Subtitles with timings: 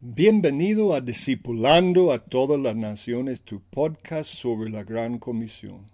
[0.00, 5.88] Bienvenido a Discipulando a todas las naciones, tu podcast sobre la Gran Comisión.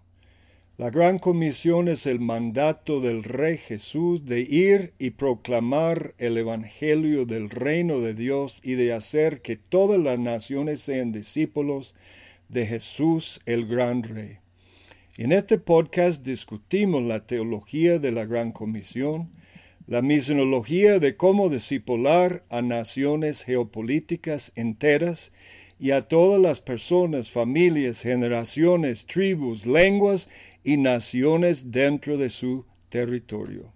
[0.77, 7.25] La Gran Comisión es el mandato del Rey Jesús de ir y proclamar el Evangelio
[7.25, 11.95] del reino de Dios y de hacer que todas las naciones sean discípulos
[12.51, 14.37] de Jesús el Gran Rey.
[15.17, 19.31] En este podcast discutimos la teología de la Gran Comisión,
[19.87, 25.33] la misionología de cómo discipular a naciones geopolíticas enteras
[25.79, 30.29] y a todas las personas, familias, generaciones, tribus, lenguas
[30.63, 33.73] y naciones dentro de su territorio.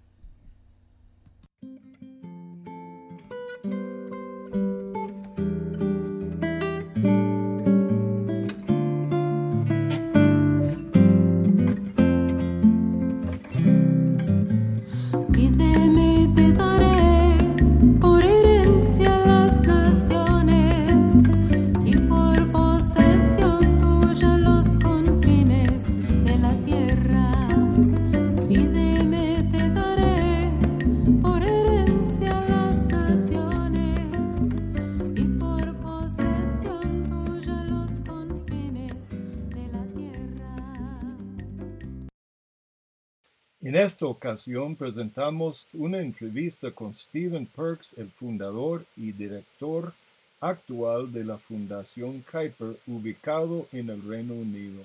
[43.99, 49.93] Esta ocasión presentamos una entrevista con Stephen Perks, el fundador y director
[50.41, 54.85] actual de la Fundación Kuiper, ubicado en el Reino Unido.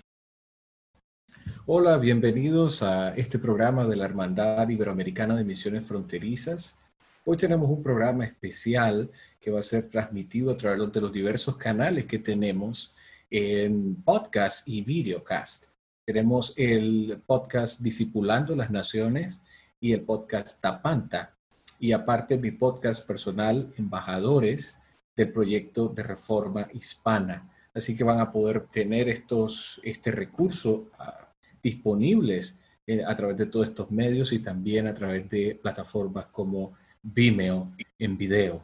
[1.68, 6.80] Hola, bienvenidos a este programa de la Hermandad Iberoamericana de Misiones Fronterizas.
[7.24, 11.56] Hoy tenemos un programa especial que va a ser transmitido a través de los diversos
[11.56, 12.96] canales que tenemos
[13.30, 15.73] en podcast y videocast.
[16.06, 19.42] Tenemos el podcast Discipulando las Naciones
[19.80, 21.34] y el podcast Tapanta.
[21.80, 24.80] Y aparte mi podcast personal, Embajadores
[25.16, 27.50] del proyecto de reforma hispana.
[27.74, 31.24] Así que van a poder tener estos, este recurso uh,
[31.62, 36.74] disponibles eh, a través de todos estos medios y también a través de plataformas como
[37.02, 38.62] Vimeo en video.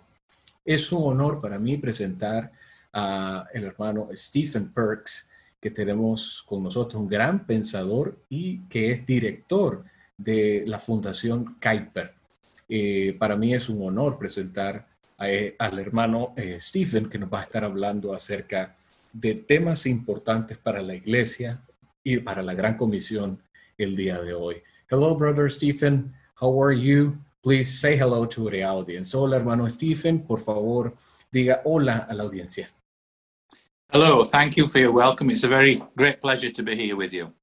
[0.65, 2.51] Es un honor para mí presentar
[2.91, 5.28] a el hermano Stephen Perks,
[5.59, 9.83] que tenemos con nosotros un gran pensador y que es director
[10.17, 12.13] de la Fundación Kuiper.
[12.67, 14.87] Eh, para mí es un honor presentar
[15.19, 18.75] eh, al hermano eh, Stephen, que nos va a estar hablando acerca
[19.11, 21.61] de temas importantes para la iglesia
[22.03, 23.41] y para la gran comisión
[23.77, 24.57] el día de hoy.
[24.89, 26.13] Hello, brother Stephen.
[26.39, 27.17] How are you?
[27.41, 29.15] Please say hello to the audience.
[29.15, 30.23] Hola, hermano Stephen.
[30.23, 30.93] Por favor,
[31.31, 32.69] diga hola a la audiencia.
[33.91, 35.31] Hello, thank you for your welcome.
[35.31, 37.33] It's a very great pleasure to be here with you.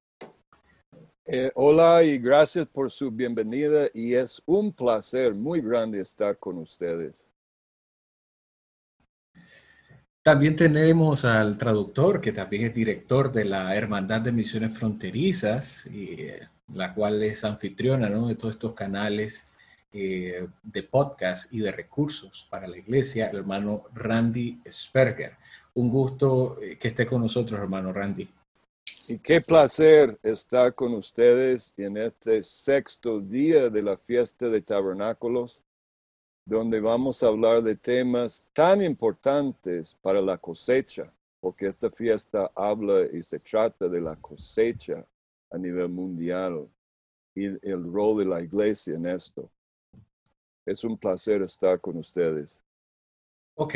[1.26, 6.58] Eh, hola y gracias por su bienvenida y es un placer muy grande estar con
[6.58, 7.26] ustedes.
[10.22, 16.12] También tenemos al traductor, que también es director de la Hermandad de Misiones Fronterizas, y,
[16.20, 18.28] eh, la cual es anfitriona ¿no?
[18.28, 19.48] de todos estos canales
[19.92, 25.38] eh, de podcast y de recursos para la iglesia, el hermano Randy Sperger.
[25.76, 28.26] Un gusto eh, que esté con nosotros, hermano Randy.
[29.08, 35.62] Y qué placer estar con ustedes en este sexto día de la fiesta de tabernáculos,
[36.46, 43.06] donde vamos a hablar de temas tan importantes para la cosecha, porque esta fiesta habla
[43.12, 45.06] y se trata de la cosecha
[45.50, 46.68] a nivel mundial
[47.34, 49.50] y el rol de la iglesia en esto.
[50.64, 52.62] Es un placer estar con ustedes.
[53.56, 53.74] Ok.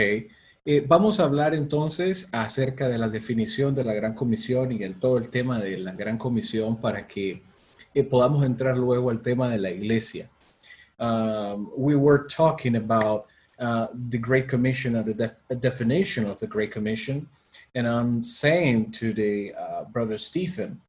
[0.66, 4.98] Eh, vamos a hablar entonces acerca de la definición de la Gran Comisión y el,
[4.98, 7.42] todo el tema de la Gran Comisión para que
[7.94, 10.28] eh, podamos entrar luego al tema de la iglesia.
[10.98, 13.24] Um, we were talking about
[13.58, 17.26] uh, the Great Commission and the def definition of the Great Commission,
[17.74, 20.82] and I'm saying to the uh, brother Stephen,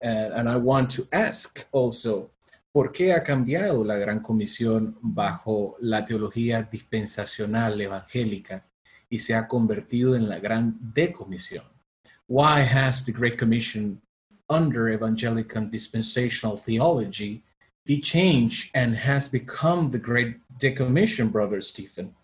[0.00, 2.30] and, and I want to ask also,
[2.72, 8.62] ¿por qué ha cambiado la Gran Comisión bajo la teología dispensacional evangélica?
[9.10, 11.64] Y se ha convertido en la gran decomisión.
[12.28, 14.00] Why has the Great Commission
[14.48, 17.42] under evangelical dispensational theology
[17.84, 22.14] be changed and has become the Great Decommission, Brother Stephen?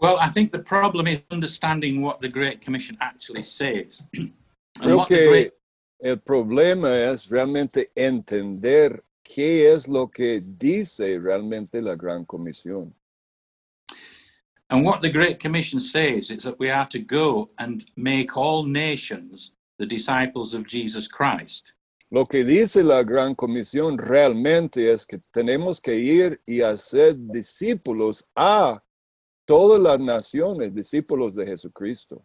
[0.00, 4.02] Well, I think the problem is understanding what the Great Commission actually says.
[4.78, 5.52] Creo que great...
[5.98, 12.94] el problema es realmente entender qué es lo que dice realmente la Gran Comisión.
[14.70, 18.62] And what the Great Commission says is that we are to go and make all
[18.62, 21.74] nations the disciples of Jesus Christ.
[22.12, 28.24] Lo que dice la Gran Comisión realmente es que tenemos que ir y hacer discípulos
[28.36, 28.80] a
[29.46, 32.24] todas las naciones, discípulos de Jesucristo.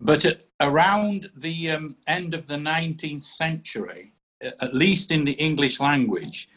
[0.00, 5.80] But at, around the um, end of the 19th century, at least in the English
[5.80, 6.48] language,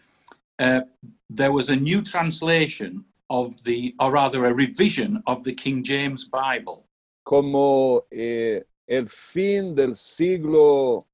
[0.60, 0.81] uh,
[1.30, 6.25] there was a new translation of the, or rather a revision of the King James
[6.25, 6.86] Bible.
[7.24, 11.07] Como eh, el fin del siglo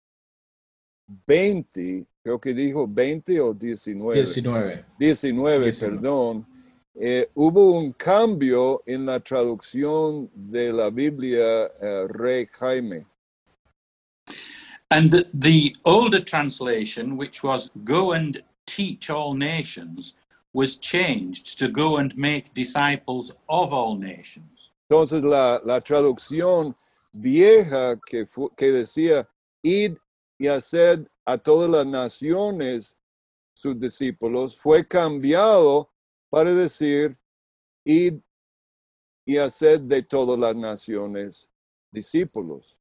[1.28, 4.16] XX, creo que dijo 20 o 19.
[4.16, 4.86] 19.
[4.98, 5.72] 19, 19.
[5.80, 6.46] perdón,
[7.00, 13.06] eh, hubo un cambio en la traducción de la Biblia eh, Rey Jaime.
[14.90, 20.16] And the, the older translation, which was go and teach all nations,
[20.58, 24.72] was changed to go and make disciples of all nations.
[24.90, 26.74] Entonces la, la traducción
[27.14, 29.28] vieja que, fu- que decía,
[29.64, 29.98] id
[30.40, 32.98] y hacer a todas las naciones
[33.54, 35.92] sus discípulos, fue cambiado
[36.32, 37.16] para decir,
[37.86, 38.16] id
[39.28, 41.52] y hacer de todas las naciones
[41.92, 42.80] discípulos.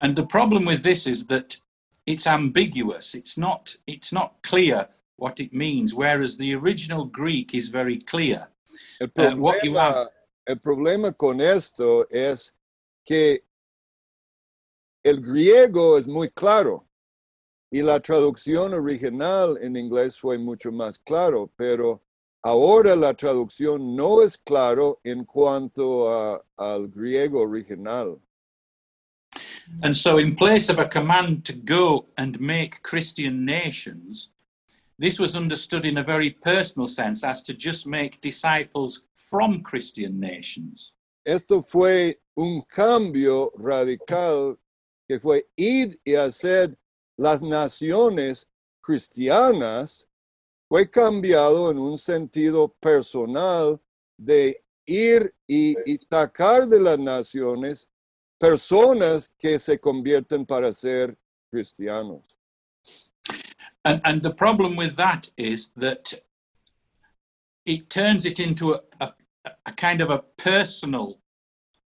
[0.00, 1.60] And the problem with this is that
[2.06, 3.14] it's ambiguous.
[3.14, 8.48] It's not, it's not clear what it means, whereas the original Greek is very clear.
[9.00, 10.08] El Uh, what you problema, have-
[10.46, 12.52] el problema con esto es
[13.06, 13.40] que
[15.04, 16.84] el griego es muy claro
[17.72, 22.02] y la traducción original en inglés fue mucho más claro, pero
[22.42, 28.20] ahora la traducción no es claro en cuanto a- al griego original.
[29.82, 34.30] And so, in place of a command to go and make Christian nations,
[34.98, 40.18] this was understood in a very personal sense as to just make disciples from Christian
[40.18, 40.92] nations.
[41.24, 44.58] Esto fue un cambio radical
[45.08, 46.76] que fue ir y hacer
[47.18, 48.46] las naciones
[48.80, 50.06] cristianas,
[50.68, 53.80] fue cambiado en un sentido personal
[54.18, 57.88] de ir y, y sacar de las naciones
[58.38, 61.16] personas que se convierten para ser
[61.50, 62.35] cristianos.
[63.86, 66.12] And, and the problem with that is that
[67.64, 69.12] it turns it into a, a,
[69.64, 71.20] a kind of a personal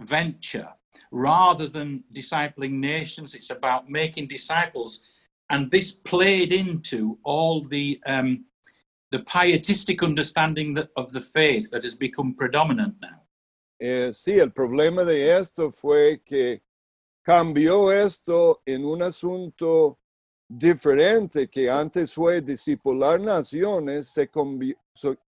[0.01, 0.67] venture
[1.11, 3.33] rather than discipling nations.
[3.33, 5.01] It's about making disciples.
[5.49, 8.43] And this played into all the, um,
[9.11, 13.21] the pietistic understanding of the faith that has become predominant now.
[13.79, 16.61] Eh, sí, el problema de esto fue que
[17.25, 19.97] cambió esto en un asunto
[20.47, 24.77] diferente que antes fue discipular naciones, se, convi-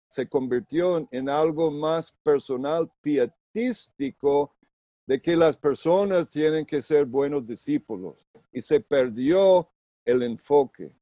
[0.09, 4.55] se convirtió en algo más personal, pietístico,
[5.07, 8.17] de que las personas tienen que ser buenos discípulos.
[8.53, 9.69] Y se perdió
[10.05, 10.93] el enfoque.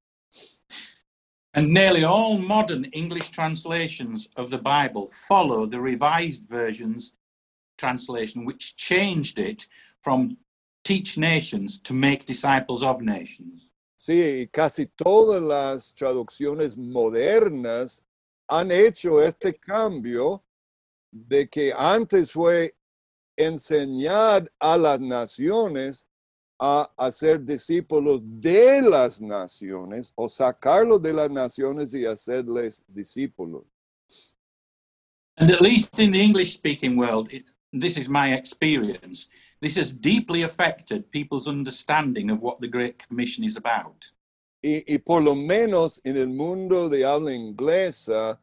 [1.54, 7.12] And nearly all modern English translations of the Bible follow the revised version's
[7.76, 9.66] translation, which changed it
[10.00, 10.38] from
[10.82, 13.68] teach nations to make disciples of nations.
[14.04, 18.04] Sí, casi todas las traducciones modernas
[18.48, 20.42] han hecho este cambio
[21.12, 22.74] de que antes fue
[23.36, 26.08] enseñar a las naciones
[26.58, 33.62] a hacer discípulos de las naciones o sacarlos de las naciones y hacerles discípulos.
[35.36, 39.28] And at least in the English speaking world, it, this is my experience,
[39.62, 44.10] this has deeply affected people's understanding of what the Great Commission is about.
[44.60, 48.38] Y, y por lo menos en el mundo de habla inglesa,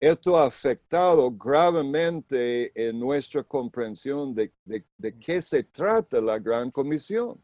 [0.00, 6.72] esto ha afectado gravemente en nuestra comprensión de, de, de qué se trata la gran
[6.72, 7.38] comisión.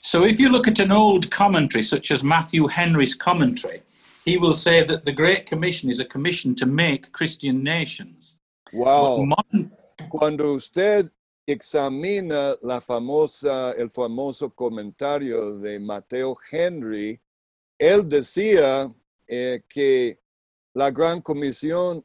[0.00, 3.82] So if you look at an old commentary, such as Matthew Henry's commentary,
[4.24, 8.36] he will say that the Great Commission is a commission to make Christian nations.
[8.72, 9.24] Wow.
[9.24, 9.70] modern,
[10.10, 11.10] Cuando usted
[11.48, 17.20] examina la famosa, el famoso comentario de Mateo Henry,
[17.78, 18.92] él decía
[19.26, 20.20] eh, que
[20.74, 22.04] la gran comisión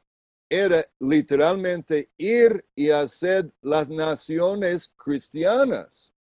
[0.50, 6.13] era literalmente ir y hacer las naciones cristianas.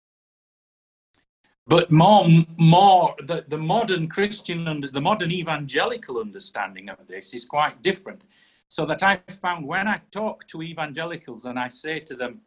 [1.66, 2.26] but more,
[2.58, 8.22] more the, the modern Christian and the modern evangelical understanding of this is quite different.
[8.68, 12.40] So that I found when I talk to evangelicals and I say to them,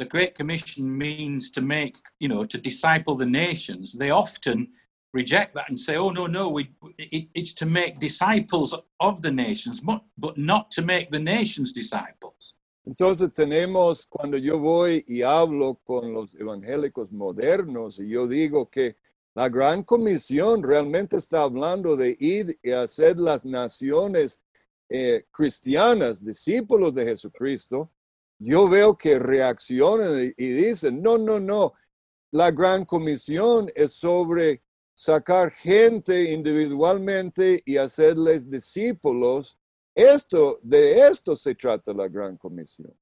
[0.00, 4.68] the Great Commission means to make, you know, to disciple the nations, they often
[5.12, 9.30] reject that and say, oh, no, no, we, it, it's to make disciples of the
[9.30, 12.56] nations, but, but not to make the nations disciples.
[12.86, 18.96] Entonces tenemos, cuando yo voy y hablo con los evangélicos modernos y yo digo que
[19.34, 24.40] la gran comisión realmente está hablando de ir y hacer las naciones
[24.88, 27.90] eh, cristianas, discípulos de Jesucristo,
[28.40, 31.74] yo veo que reaccionan y, dicen, no, no, no,
[32.32, 34.62] la gran comisión es sobre
[34.94, 39.58] sacar gente individualmente y hacerles discípulos.
[39.94, 42.94] Esto, de esto se trata la gran comisión.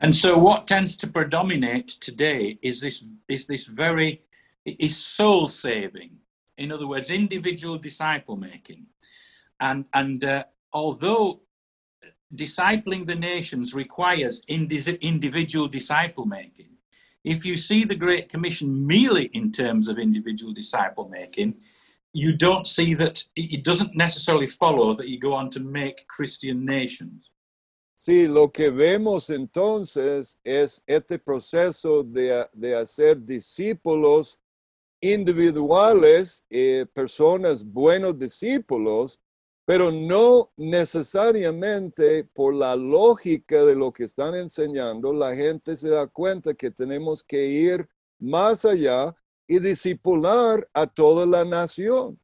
[0.00, 4.22] And so, what tends to predominate today is this is this very
[4.64, 6.20] is soul saving.
[6.56, 8.86] In other words, individual disciple making,
[9.58, 11.40] and and uh, although
[12.34, 16.70] discipling the nations requires individual disciple making,
[17.24, 21.54] if you see the Great Commission merely in terms of individual disciple making,
[22.12, 26.64] you don't see that it doesn't necessarily follow that you go on to make Christian
[26.64, 27.30] nations.
[27.94, 34.38] Sí, lo que vemos entonces es este proceso de, de hacer discípulos
[35.00, 39.18] individuales, eh, personas buenos discípulos,
[39.68, 46.06] pero no necesariamente por la lógica de lo que están enseñando, la gente se da
[46.06, 47.86] cuenta que tenemos que ir
[48.18, 49.14] más allá
[49.46, 52.18] y discipular a toda la nación.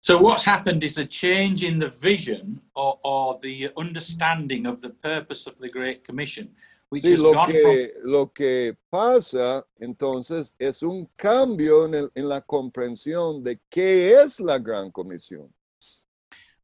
[0.00, 4.88] So, what's happened is a change in the vision or, or the understanding of the
[4.88, 6.56] purpose of the Great Commission,
[6.88, 11.94] which Sí, has lo gone from que, lo que pasa entonces es un cambio en,
[11.96, 15.52] el- en la comprensión de qué es la gran comisión.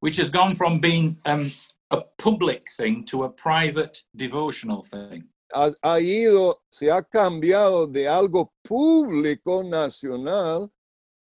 [0.00, 1.46] Which has gone from being um,
[1.90, 5.24] a public thing to a private devotional thing.
[5.52, 10.70] ha, ha ido, se ha cambiado de algo público nacional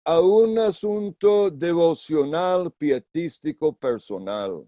[0.06, 4.68] a un asunto devocional, pietístico, personal.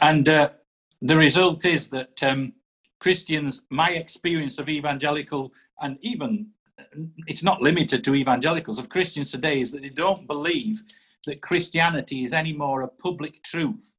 [0.00, 0.50] And uh,
[1.02, 2.52] the result is that um,
[3.00, 6.50] Christians, my experience of evangelical, and even
[7.26, 10.82] it's not limited to evangelicals, of Christians today, is that they don't believe
[11.26, 13.94] that Christianity is any more a public truth.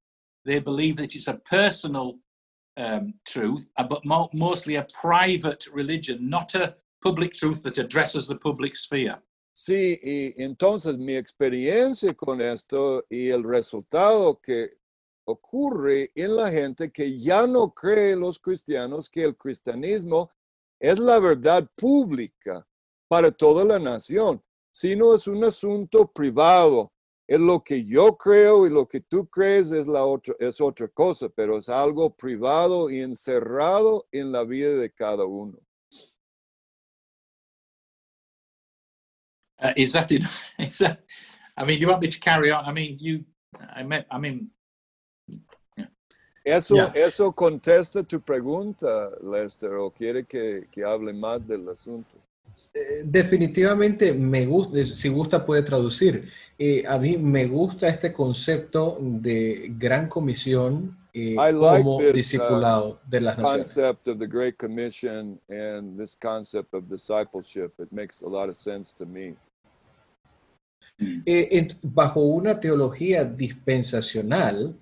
[0.45, 2.19] They believe that it's a personal
[2.77, 8.27] um, truth, uh, but mo- mostly a private religion, not a public truth that addresses
[8.27, 9.17] the public sphere.
[9.53, 14.77] Sí, y entonces mi experiencia con esto y el resultado que
[15.25, 20.29] ocurre en la gente que ya no cree los cristianos que el cristianismo
[20.79, 22.67] es la verdad pública
[23.07, 26.93] para toda la nación, sino es un asunto privado.
[27.27, 30.87] Es lo que yo creo y lo que tú crees es, la otra, es otra
[30.87, 35.59] cosa, pero es algo privado y encerrado en la vida de cada uno.
[39.59, 40.21] Uh, is that it?
[40.59, 40.99] Is that?
[41.57, 42.63] I mean, you want me to carry on?
[42.65, 43.25] I mean, you.
[43.75, 44.05] I meant.
[44.11, 44.51] I mean,
[46.45, 46.91] Eso, Ya.
[46.95, 52.17] eso contesta tu pregunta, Lester, o quiere que, que hable más del asunto.
[52.77, 56.29] Eh, Definitivamente me gusta, si gusta puede traducir.
[56.59, 62.13] Eh, a mí me gusta este concepto de gran comisión eh, like como this, uh,
[62.13, 63.67] discipulado de las naciones.
[63.73, 68.57] Concept of the Great Commission and this concept of discipleship, it makes a lot of
[68.57, 69.35] sense to me.
[71.25, 74.75] Eh, en- bajo una teología dispensacional,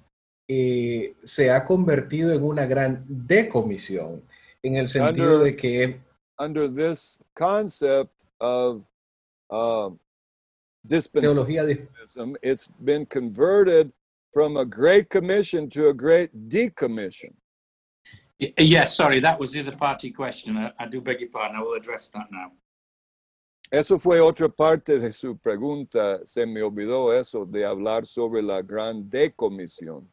[0.47, 4.21] eh, se ha convertido en una gran decomisión,
[4.63, 5.99] en el sentido Under- de que
[6.37, 8.83] Under this concept of
[9.49, 9.99] um,
[10.87, 13.91] dispensationalism, it's been converted
[14.33, 17.33] from a Great Commission to a Great Decommission.
[18.59, 18.95] yes.
[18.95, 20.57] Sorry, that was the other party question.
[20.57, 21.55] I, I do beg your pardon.
[21.55, 22.51] I will address that now.
[23.71, 26.19] Eso fue otra parte de su pregunta.
[26.27, 30.07] Se me olvidó eso de hablar sobre la gran decomisión.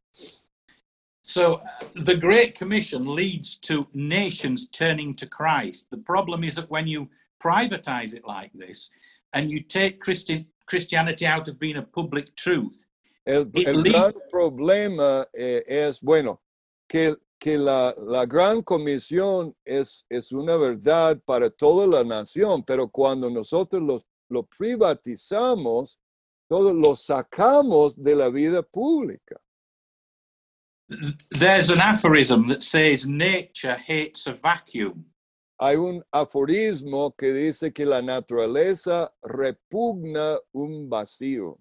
[1.22, 1.60] So, uh,
[1.94, 5.86] the Great Commission leads to nations turning to Christ.
[5.90, 7.08] The problem is that when you
[7.42, 8.90] privatize it like this,
[9.32, 12.86] and you take Christian Christianity out of being a public truth,
[13.24, 16.40] El, el gran problema eh, es, bueno,
[16.88, 22.88] que, que la, la gran comisión es, es una verdad para toda la nación, pero
[22.88, 26.00] cuando nosotros lo, lo privatizamos,
[26.48, 29.40] todo lo sacamos de la vida pública.
[31.30, 35.06] There's an aphorism that says nature hates a vacuum.
[35.60, 41.58] Hay un aforismo que dice que la naturaleza repugna un vacío.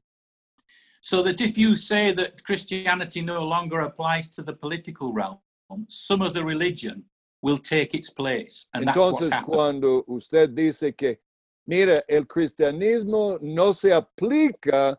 [1.01, 5.39] So that if you say that Christianity no longer applies to the political realm,
[5.87, 7.03] some of the religion
[7.41, 8.67] will take its place.
[8.73, 11.19] And that's what's Entonces, cuando usted dice que,
[11.65, 14.97] mira, el cristianismo no se aplica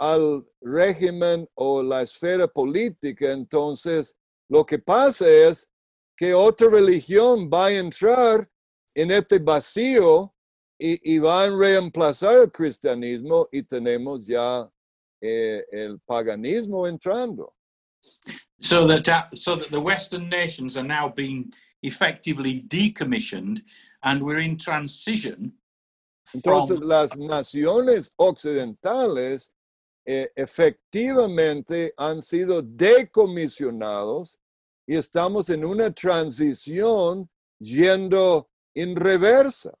[0.00, 4.16] al régimen o la esfera política, entonces
[4.48, 5.68] lo que pasa es
[6.16, 8.48] que otra religión va a entrar
[8.94, 10.34] en este vacío
[10.78, 14.66] y, y va a reemplazar el cristianismo y tenemos ya
[15.20, 17.54] eh, el paganismo entrando.
[18.58, 21.52] So that, uh, so that the Western nations are now being
[21.82, 23.62] effectively decommissioned
[24.02, 25.52] and we're in transition
[26.32, 29.52] Entonces from las naciones occidentales
[30.12, 34.40] eh, efectivamente han sido decomisionados
[34.84, 39.72] y estamos en una transición yendo en reversa.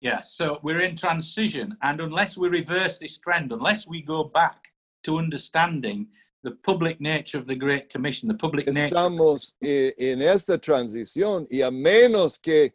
[0.00, 4.72] Yeah, so we're in transition, and unless we reverse this trend, unless we go back
[5.04, 6.08] to understanding
[6.42, 11.46] the public nature of the Great Commission, the public nature, Estamos eh, en esta transición
[11.48, 12.74] y a menos que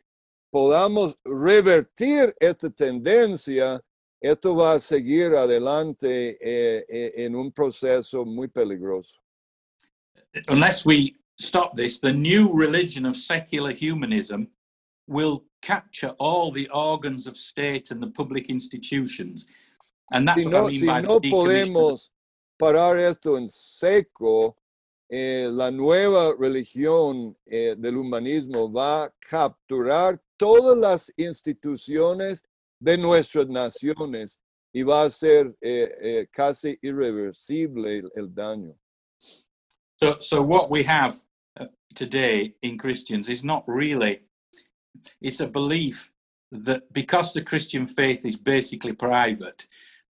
[0.50, 3.82] podamos revertir esta tendencia,
[4.32, 9.20] esto va a seguir adelante eh, eh, en un proceso muy peligroso.
[10.50, 14.48] unless we stop this, the new religion of secular humanism
[15.08, 19.46] will capture all the organs of state and the public institutions,
[20.12, 22.10] and that's Si what I no, mean si by no podemos
[22.58, 24.58] parar esto en seco,
[25.10, 32.44] eh, la nueva religión eh, del humanismo va a capturar todas las instituciones
[32.80, 34.40] de nuestras naciones
[34.74, 38.76] y va a ser eh, eh, casi irreversible el, el daño.
[39.98, 41.16] So, so what we have
[41.58, 44.22] uh, today in Christians is not really,
[45.22, 46.12] it's a belief
[46.52, 49.66] that because the Christian faith is basically private,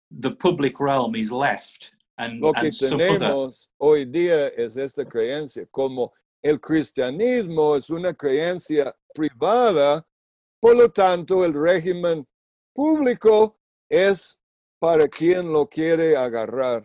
[0.10, 5.67] the public realm is left and, Lo que and tenemos hoy día es esta creencia,
[5.72, 10.05] como el cristianismo es una creencia privada,
[10.62, 12.25] por lo tanto el régimen
[12.74, 13.56] público
[13.89, 14.39] es
[14.80, 16.84] para quien lo quiere agarrar.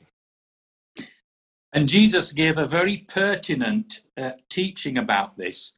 [1.73, 5.75] and Jesus gave a very pertinent uh, teaching about this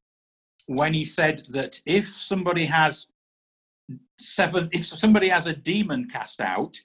[0.66, 3.08] when he said that if somebody has
[4.18, 6.76] seven, if somebody has a demon cast out,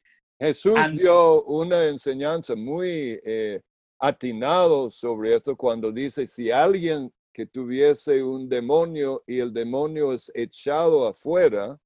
[0.42, 3.62] Jesús And- dio una enseñanza muy eh,
[4.02, 10.32] atinado sobre esto cuando dice, si alguien que tuviese un demonio y el demonio es
[10.34, 11.78] echado afuera,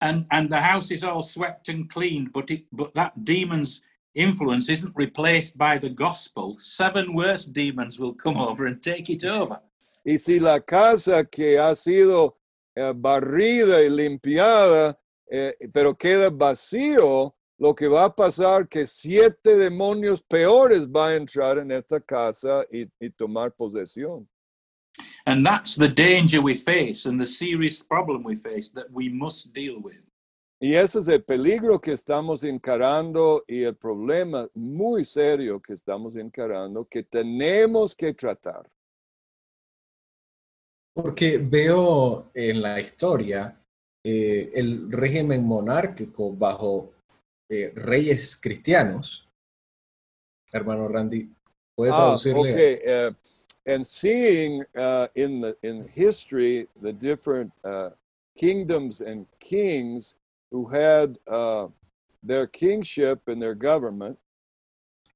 [0.00, 3.82] and and the house is all swept and cleaned but it but that demon's
[4.14, 6.56] influence isn't replaced by the gospel.
[6.58, 9.60] Seven worse demons will come over and take it over.
[10.04, 12.38] Y si la casa que ha sido
[12.74, 14.98] eh, barrida y limpiada,
[15.30, 21.16] eh, pero queda vacío, lo que va a pasar que siete demonios peores va a
[21.16, 24.28] entrar en esta casa y, y tomar posesión.
[25.28, 29.52] And that's the danger we face and the serious problem we face that we must
[29.52, 30.02] deal with
[30.60, 36.16] Y ese es el peligro que estamos encarando y el problema muy serio que estamos
[36.16, 38.68] encarando que tenemos que tratar.
[40.92, 43.56] Porque veo en la historia
[44.04, 46.90] eh, el régimen monárquico bajo
[47.48, 49.28] eh, reyes cristianos.
[50.50, 51.30] Hermano Randy,
[51.76, 52.52] ¿puede Ah, traducirle?
[52.52, 52.78] okay.
[52.84, 53.14] Uh,
[53.68, 57.90] and seeing uh, in the in history the different uh,
[58.36, 60.16] kingdoms and kings
[60.50, 61.68] who had uh,
[62.22, 64.18] their kingship and their government,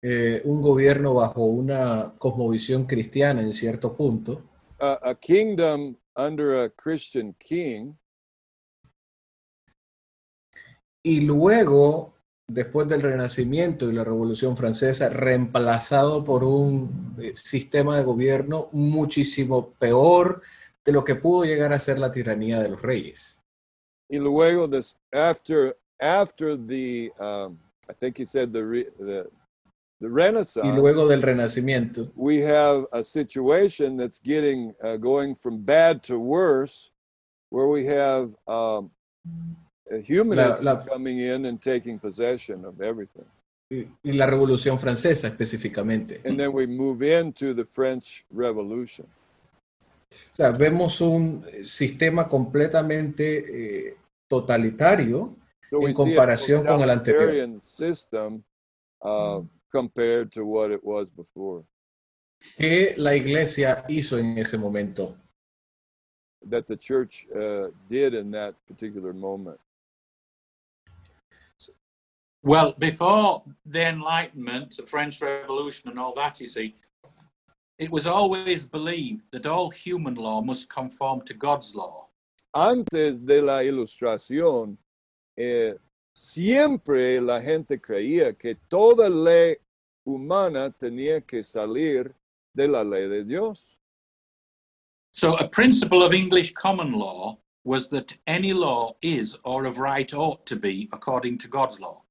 [0.02, 4.42] eh, un gobierno bajo una cosmovisión cristiana en cierto punto,
[4.80, 7.96] uh, a kingdom under a Christian king,
[11.02, 12.12] y luego,
[12.52, 19.70] después del Renacimiento y la Revolución Francesa, reemplazado por un eh, sistema de gobierno muchísimo
[19.78, 20.42] peor
[20.84, 23.42] de lo que pudo llegar a ser la tiranía de los reyes.
[24.12, 29.26] y luego this after after the um, I think he said the re, the
[30.00, 30.68] the Renaissance.
[30.68, 36.18] Y luego del Renacimiento, we have a situation that's getting uh, going from bad to
[36.18, 36.90] worse,
[37.50, 38.90] where we have um,
[40.08, 43.24] humanism La- la- coming in and taking possession of everything,
[43.70, 46.20] y y la Revolución Francesa específicamente.
[46.24, 49.06] and then we move into the French Revolution.
[50.30, 53.96] O sea, vemos un sistema completamente eh,
[54.28, 55.36] totalitario
[55.70, 57.22] So En we see a comparación con el anterior.
[57.22, 58.42] totalitarian system
[59.00, 59.40] uh,
[59.70, 61.64] compared to what it was before.
[62.58, 65.16] que la iglesia hizo en ese momento.
[66.50, 69.58] That the church uh, did in that particular moment.
[72.42, 76.74] Well before the enlightenment the french revolution and all that you see
[77.78, 82.08] it was always believed that all human law must conform to god's law
[82.52, 84.78] antes de la ilustración,
[85.36, 85.76] eh,
[86.14, 89.56] siempre la gente creía que toda ley
[90.04, 92.14] humana tenía que salir
[92.54, 93.76] de la ley de Dios.
[95.12, 100.12] So, a principle of English common law was that any law is or of right
[100.14, 102.02] ought to be according to God's law.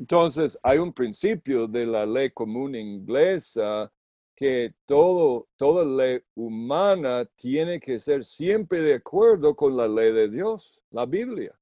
[0.00, 3.92] Entonces, hay un principio de la ley común inglesa
[4.34, 10.30] que todo, toda ley humana tiene que ser siempre de acuerdo con la ley de
[10.30, 11.52] Dios, la Biblia.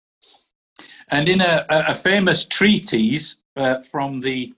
[1.10, 4.54] And in a, a famous treatise uh, from the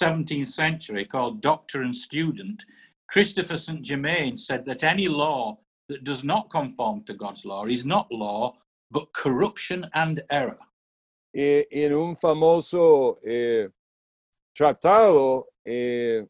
[0.00, 2.64] 17th century called Doctor and Student,
[3.08, 3.82] Christopher St.
[3.82, 8.54] Germain said that any law that does not conform to God's law is not law,
[8.92, 10.58] but corruption and error.
[11.36, 13.68] Eh, en un famoso eh,
[14.54, 16.24] tratado, eh,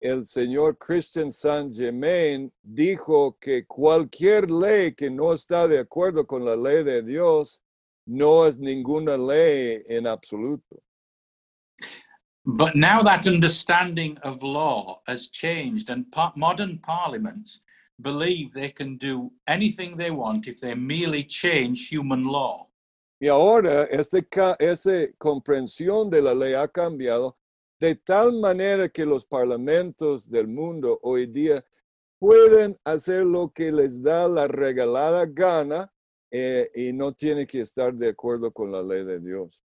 [0.00, 6.44] el señor Christian Saint Germain dijo que cualquier ley que no está de acuerdo con
[6.44, 7.62] la ley de Dios
[8.04, 10.82] no es ninguna ley en absoluto.
[12.44, 17.62] But now that understanding of law has changed, and par- modern parliaments
[18.00, 22.66] believe they can do anything they want if they merely change human law.
[23.22, 27.38] Y ahora esa comprensión de la ley ha cambiado
[27.78, 31.64] de tal manera que los parlamentos del mundo hoy día
[32.18, 35.88] pueden hacer lo que les da la regalada gana
[36.32, 39.64] eh, y no tiene que estar de acuerdo con la ley de Dios.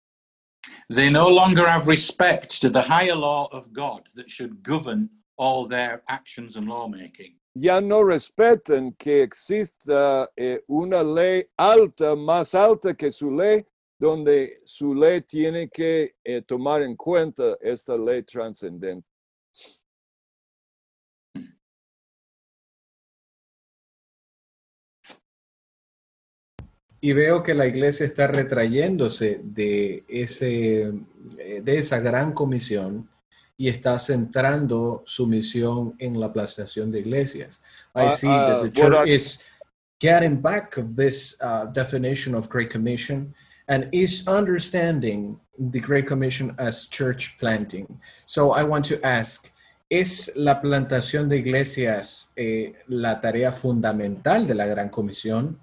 [0.87, 5.67] They no longer have respect to the higher law of God that should govern all
[5.67, 7.39] their actions and lawmaking.
[7.53, 13.65] Ya no respetan que exista eh, una ley alta, más alta que su ley,
[13.97, 19.05] donde su ley tiene que eh, tomar en cuenta esta ley trascendente.
[27.01, 30.91] Y veo que la iglesia está retrayéndose de, ese,
[31.37, 33.09] eh, de esa gran comisión
[33.59, 37.61] y está centrando su misión en la plantación de iglesias.
[37.93, 39.43] I Uh, see that uh, the church I- is
[39.99, 43.33] getting back of this uh, definition of Great Commission
[43.67, 45.37] and is understanding
[45.71, 47.85] the Great Commission as church planting.
[48.25, 49.51] So I want to ask,
[49.89, 55.59] ¿es la plantación de iglesias eh, la tarea fundamental de la Gran Comisión?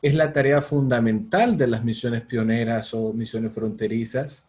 [0.00, 4.46] ¿Es la tarea fundamental de las misiones pioneras o misiones fronterizas?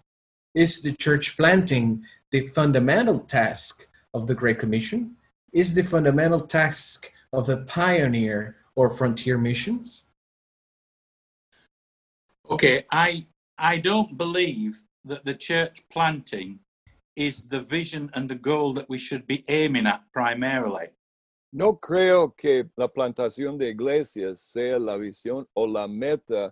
[0.56, 5.16] Is the church planting the fundamental task of the Great Commission?
[5.54, 10.10] Is the fundamental task of the pioneer or frontier missions?
[12.50, 13.28] Okay, I
[13.60, 16.60] I don't believe that the church planting
[17.16, 20.88] is the vision and the goal that we should be aiming at primarily.
[21.52, 26.52] No creo que la plantación de iglesias sea la visión o la meta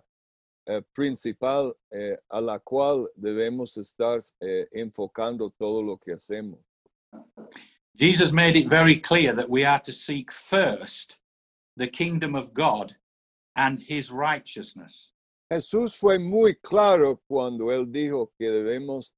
[0.92, 6.60] principal eh, a la cual debemos estar eh, enfocando todo lo que hacemos.
[7.94, 11.18] Jesus made it very clear that we are to seek first
[11.76, 12.96] the kingdom of God
[13.54, 15.12] and his righteousness.
[15.50, 19.12] Jesús fue muy claro cuando él dijo que debemos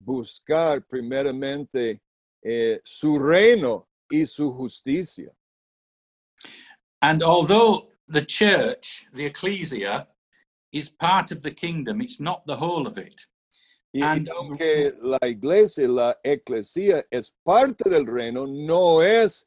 [0.00, 2.00] buscar primeramente
[2.42, 5.30] eh, su reino y su justicia.
[7.00, 10.08] And although the church, the ecclesia,
[10.72, 13.20] is part of the kingdom, it's not the whole of it.
[13.92, 19.46] Y, y And- aunque la iglesia, la eclesía es parte del reino, no es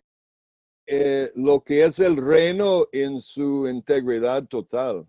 [0.85, 5.07] eh, lo que es el reino en su integridad total.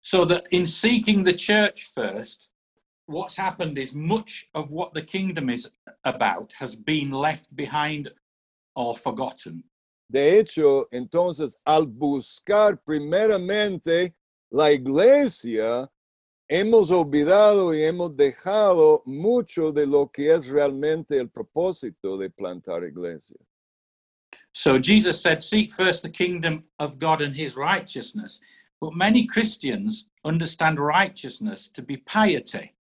[0.00, 2.50] So that in seeking the church first,
[3.06, 5.70] what's happened is much of what the kingdom is
[6.02, 8.12] about has been left behind
[8.74, 9.62] or forgotten.
[10.10, 14.14] De hecho, entonces, al buscar primeramente
[14.54, 15.90] la iglesia,
[16.48, 22.84] hemos olvidado y hemos dejado mucho de lo que es realmente el propósito de plantar
[22.84, 23.36] iglesia.
[24.52, 28.40] So Jesus said, Seek first the kingdom of God and his righteousness.
[28.80, 32.74] But many Christians understand righteousness to be piety.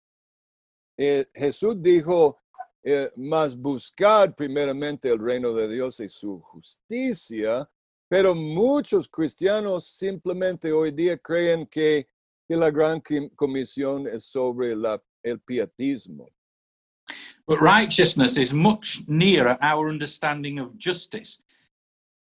[0.98, 2.36] Eh, Jesús dijo,
[2.84, 7.66] eh, mas buscar primeramente el reino de Dios y su justicia,
[8.12, 12.06] pero muchos cristianos simplemente hoy día creen que,
[12.46, 13.00] la gran
[13.34, 16.28] comisión es sobre la, el pietismo.
[17.46, 21.42] But righteousness is much nearer our understanding of justice.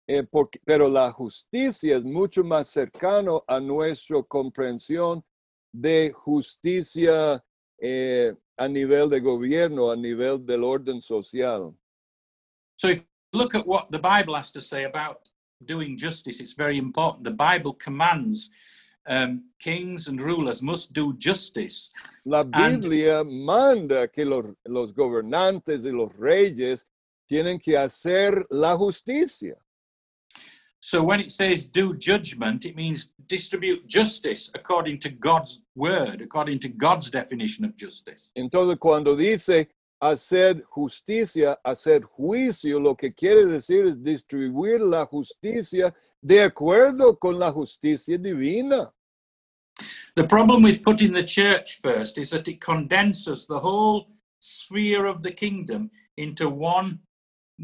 [0.08, 5.24] Eh, porque- pero la justicia es mucho más cercano a nuestra comprensión
[5.74, 7.44] de justicia
[7.82, 11.76] eh, a nivel de gobierno, a nivel del orden social.
[12.78, 15.33] So if you look at what the Bible has to say about
[15.66, 17.24] doing justice, it's very important.
[17.24, 18.50] The Bible commands
[19.08, 21.90] um, kings and rulers must do justice.
[22.26, 26.86] La And- Biblia manda que los, los gobernantes y los reyes
[27.28, 29.56] tienen que hacer la justicia.
[30.80, 36.60] So when it says do judgment, it means distribute justice according to God's word, according
[36.60, 38.30] to God's definition of justice.
[38.36, 39.70] Entonces, cuando dice
[40.12, 47.40] hacer justicia, hacer juicio, lo que quiere decir es distribuir la justicia de acuerdo con
[47.40, 48.94] la justicia divina.
[50.16, 54.08] The problem with putting the church first is that it condenses the whole
[54.40, 57.00] sphere of the kingdom into one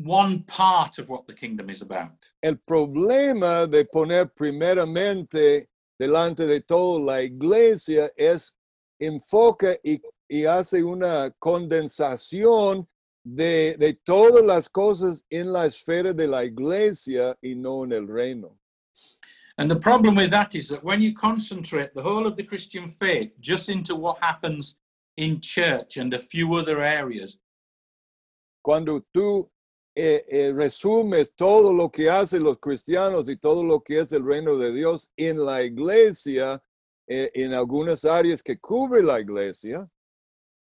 [0.06, 2.14] one part of what the kingdom is about.
[2.42, 5.68] El problema de poner primeramente
[6.00, 8.56] delante de todo la iglesia es
[9.00, 12.88] enfoca y, y hace una condensación
[13.24, 18.08] de, de todas las cosas en la esfera de la iglesia y no en el
[18.08, 18.58] reino.
[19.58, 22.88] And the problem with that is that when you concentrate the whole of the Christian
[22.88, 24.78] faith just into what happens
[25.18, 27.40] in church and a few other areas,
[28.62, 29.50] Cuando tú
[29.96, 34.24] eh, eh, resumes todo lo que hacen los cristianos y todo lo que es el
[34.24, 36.64] reino de Dios en la iglesia,
[37.08, 39.90] eh, en algunas áreas que cubre la iglesia,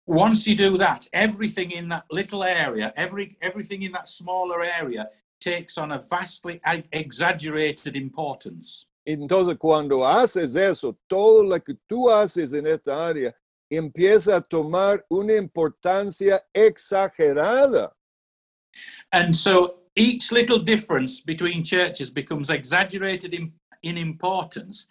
[0.10, 5.08] once you do that, everything in that little area, every everything in that smaller area
[5.40, 6.60] takes on a vastly
[6.92, 8.88] exaggerated importance.
[9.06, 13.34] entonces cuando haces eso, todo lo que tú haces en esta área
[13.72, 17.92] empieza a tomar una importancia exagerada.
[19.12, 24.88] And so each little difference between churches becomes exaggerated in, in importance,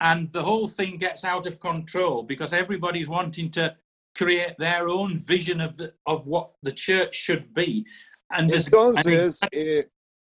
[0.00, 3.74] and the whole thing gets out of control because everybody's wanting to
[4.14, 7.84] create their own vision of the of what the church should be.
[8.30, 9.84] And there's and Entonces, eh,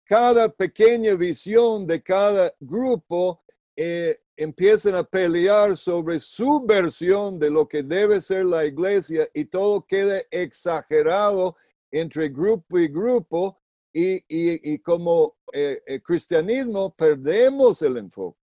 [0.07, 3.43] cada pequeña visión de cada grupo
[3.77, 9.45] eh, empiezan a pelear sobre su versión de lo que debe ser la iglesia y
[9.45, 11.57] todo queda exagerado
[11.93, 13.61] entre grupo y grupo
[13.93, 18.37] y, y- y como eh, el cristianismo perdemos el enfoque.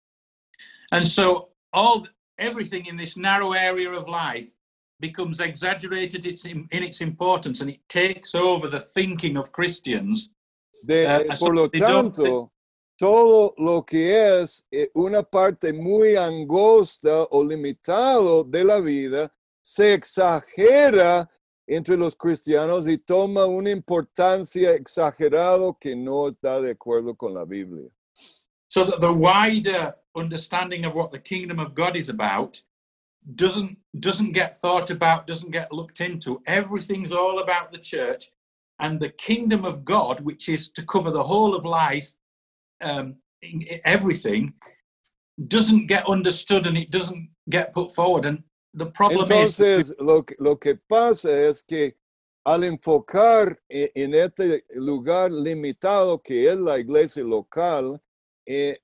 [0.91, 4.55] And so all everything in this narrow area of life
[4.99, 10.31] becomes exaggerated in, its importance and it takes over the thinking of Christians.
[10.85, 12.51] De- Eh, eh, por lo tanto,
[12.97, 19.93] todo lo que es eh, una parte muy angosta o limitado de la vida se
[19.93, 21.29] exagera
[21.67, 27.45] entre los cristianos y toma una importancia exagerada que no está de acuerdo con la
[27.45, 27.89] Biblia.
[28.67, 32.61] So that the wider understanding of what the kingdom of God is about
[33.35, 36.41] doesn't doesn't get thought about, doesn't get looked into.
[36.45, 38.25] Everything's all about the church
[38.79, 42.13] and the kingdom of God, which is to cover the whole of life,
[42.81, 44.53] um, in- in everything,
[45.47, 48.25] doesn't get understood and it doesn't get put forward.
[48.25, 51.95] And the problem is Entonces, lo que, lo que pasa es que
[52.45, 58.01] al enfocar en este lugar limitado que es la iglesia local,
[58.47, 58.77] eh,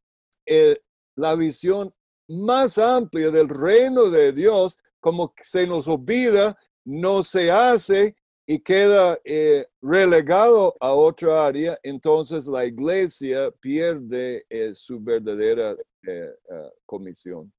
[0.45, 0.77] eh,
[1.17, 1.93] la visión
[2.27, 8.15] más amplia del reino de Dios, como se nos olvida, no se hace
[8.47, 15.75] y queda eh, relegado a otra área, entonces la iglesia pierde eh, su verdadera
[16.07, 17.51] eh, ah, comisión.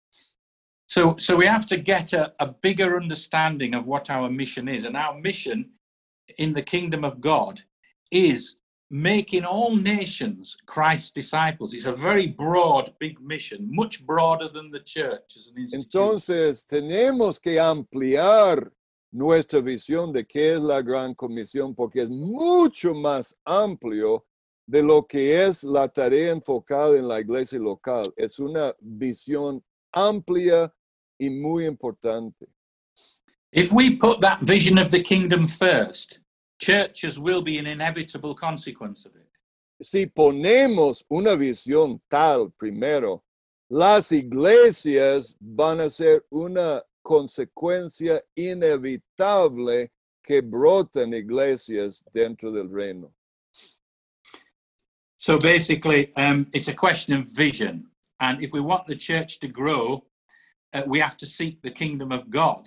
[0.88, 4.84] So, so we have to get a, a bigger understanding of what our mission is.
[4.84, 5.72] And our mission
[6.38, 7.60] in the kingdom of God
[8.12, 8.56] is
[8.90, 11.74] making all nations Christ's disciples.
[11.74, 15.88] It's a very broad, big mission, much broader than the church as an institution.
[15.88, 18.70] Entonces, tenemos que ampliar
[19.12, 24.24] nuestra visión de qué es la gran comisión, porque es mucho más amplio
[24.66, 28.02] de lo que es la tarea enfocada en la iglesia local.
[28.16, 30.72] Es una visión amplia
[31.18, 32.46] y muy importante.
[33.56, 36.20] if we put that vision of the kingdom first,
[36.58, 39.28] churches will be an inevitable consequence of it.
[39.80, 43.24] Si ponemos una visión tal primero,
[43.68, 49.90] las iglesias van a ser una consecuencia inevitable
[50.24, 53.12] que brotan iglesias dentro del reino.
[55.18, 57.86] So basically, um, it's a question of vision.
[58.20, 60.04] And if we want the church to grow,
[60.72, 62.66] uh, we have to seek the kingdom of God.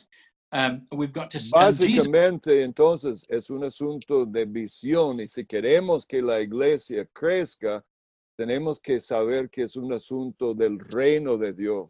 [0.52, 1.40] Um, we've got to.
[1.52, 7.84] Básicamente, entonces, es un asunto de visión y si queremos que la iglesia crezca,
[8.36, 11.90] tenemos que saber que es un asunto del reino de Dios.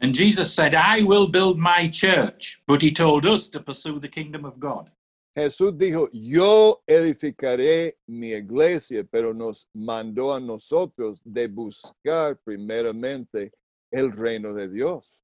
[0.00, 4.08] And Jesus said, I will build my church, but he told us to pursue the
[4.08, 4.90] kingdom of God.
[5.36, 13.52] Jesús dijo, yo edificaré mi iglesia, pero nos mandó a nosotros de buscar primeramente
[13.90, 15.23] el reino de Dios.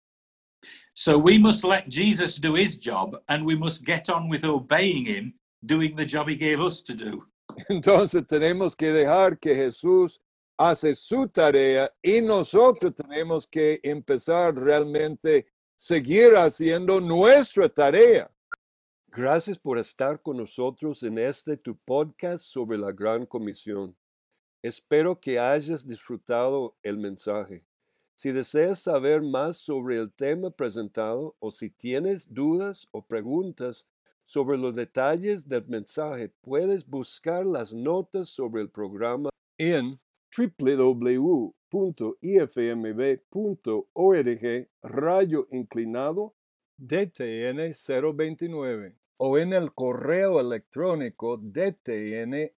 [0.94, 5.07] So we must let Jesus do his job and we must get on with obeying
[5.07, 7.27] him, doing the job he gave us to do.
[7.70, 10.20] Entonces tenemos que dejar que Jesús
[10.59, 18.31] hace su tarea y nosotros tenemos que empezar realmente seguir haciendo nuestra tarea.
[19.09, 23.96] Gracias por estar con nosotros en este tu podcast sobre la Gran Comisión.
[24.62, 27.64] Espero que hayas disfrutado el mensaje.
[28.20, 33.88] Si deseas saber más sobre el tema presentado o si tienes dudas o preguntas
[34.26, 39.98] sobre los detalles del mensaje, puedes buscar las notas sobre el programa en
[40.37, 41.40] www.ifmb.org
[44.83, 46.35] rayo inclinado
[46.76, 52.52] DTN 029 o en el correo electrónico dtn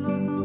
[0.00, 0.39] los